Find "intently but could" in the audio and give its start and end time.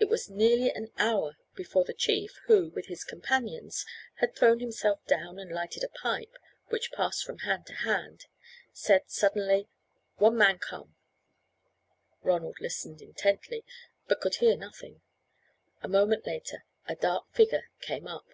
13.00-14.34